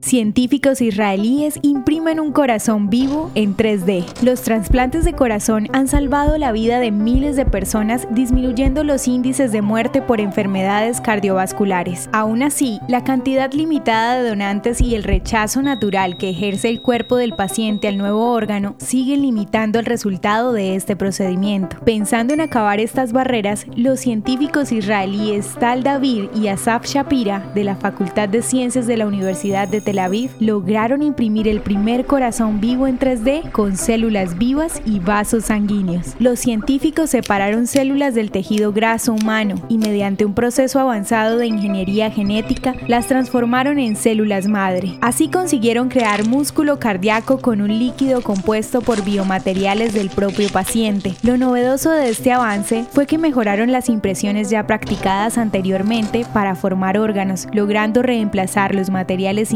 [0.00, 4.04] Científicos israelíes imprimen un corazón vivo en 3D.
[4.20, 9.52] Los trasplantes de corazón han salvado la vida de miles de personas, disminuyendo los índices
[9.52, 12.10] de muerte por enfermedades cardiovasculares.
[12.12, 17.14] Aún así, la cantidad limitada de donantes y el rechazo natural que ejerce el cuerpo
[17.14, 21.76] del paciente al nuevo órgano siguen limitando el resultado de este procedimiento.
[21.84, 27.76] Pensando en acabar estas barreras, los científicos israelíes Tal David y Asaf Shapira de la
[27.76, 32.60] Facultad de Ciencias de la Universidad de Tel Tel Aviv lograron imprimir el primer corazón
[32.60, 36.14] vivo en 3D con células vivas y vasos sanguíneos.
[36.18, 42.10] Los científicos separaron células del tejido graso humano y mediante un proceso avanzado de ingeniería
[42.10, 44.98] genética las transformaron en células madre.
[45.00, 51.14] Así consiguieron crear músculo cardíaco con un líquido compuesto por biomateriales del propio paciente.
[51.22, 56.98] Lo novedoso de este avance fue que mejoraron las impresiones ya practicadas anteriormente para formar
[56.98, 59.52] órganos, logrando reemplazar los materiales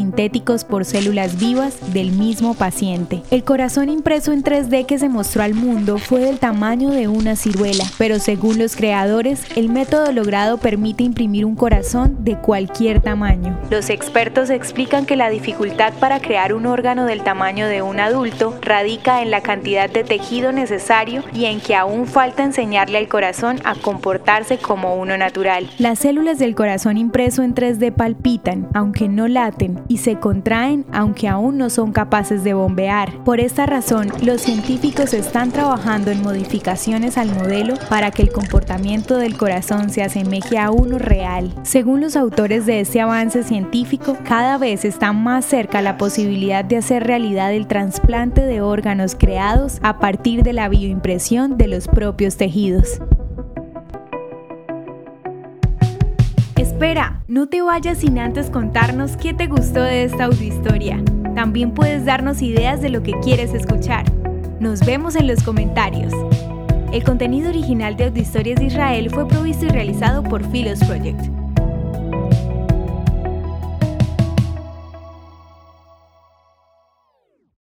[0.69, 3.23] por células vivas del mismo paciente.
[3.30, 7.36] El corazón impreso en 3D que se mostró al mundo fue del tamaño de una
[7.36, 13.58] ciruela, pero según los creadores, el método logrado permite imprimir un corazón de cualquier tamaño.
[13.70, 18.58] Los expertos explican que la dificultad para crear un órgano del tamaño de un adulto
[18.61, 23.58] radica en la cantidad de tejido necesario y en que aún falta enseñarle al corazón
[23.64, 25.70] a comportarse como uno natural.
[25.78, 31.29] Las células del corazón impreso en 3D palpitan, aunque no laten, y se contraen aunque
[31.29, 33.23] aún no son capaces de bombear.
[33.25, 39.17] Por esta razón, los científicos están trabajando en modificaciones al modelo para que el comportamiento
[39.17, 41.55] del corazón se asemeje a uno real.
[41.62, 46.79] Según los autores de este avance científico, cada vez está más cerca la posibilidad de
[46.79, 52.37] hacer realidad el trasplante de órganos creados a partir de la bioimpresión de los propios
[52.37, 53.01] tejidos.
[56.81, 61.05] Espera, no te vayas sin antes contarnos qué te gustó de esta audiohistoria.
[61.34, 64.11] También puedes darnos ideas de lo que quieres escuchar.
[64.61, 66.11] Nos vemos en los comentarios.
[66.91, 71.39] El contenido original de Audiohistorias de Israel fue provisto y realizado por Philos Project.